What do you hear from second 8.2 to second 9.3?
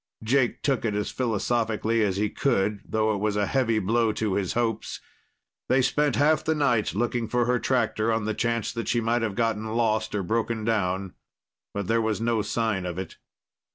the chance that she might